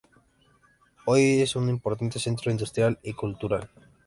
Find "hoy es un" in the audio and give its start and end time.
1.05-1.69